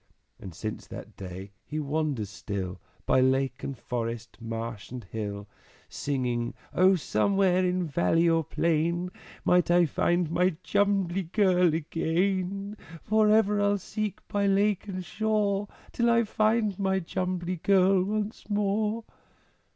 And 0.39 0.55
since 0.55 0.87
that 0.87 1.15
day 1.15 1.51
he 1.63 1.79
wanders 1.79 2.31
still 2.31 2.81
By 3.05 3.21
lake 3.21 3.63
and 3.63 3.77
forest, 3.77 4.39
marsh 4.41 4.89
and 4.89 5.03
hill, 5.03 5.47
Singing, 5.89 6.55
"O 6.73 6.95
somewhere, 6.95 7.63
in 7.63 7.85
valley 7.85 8.27
or 8.27 8.43
plain, 8.43 9.11
Might 9.45 9.69
I 9.69 9.85
find 9.85 10.31
my 10.31 10.55
Jumbly 10.63 11.29
Girl 11.31 11.71
again! 11.75 12.77
For 13.03 13.29
ever 13.29 13.61
I'll 13.61 13.77
seek 13.77 14.27
by 14.27 14.47
lake 14.47 14.87
and 14.87 15.05
shore 15.05 15.67
Till 15.91 16.09
I 16.09 16.23
find 16.23 16.79
my 16.79 16.97
Jumbly 16.99 17.57
Girl 17.57 18.01
once 18.03 18.49
more!" 18.49 19.03